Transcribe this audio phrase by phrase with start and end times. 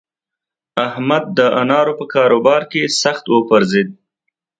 [0.87, 3.87] احمد د انارو په کاروبار کې سخت وپرځېد.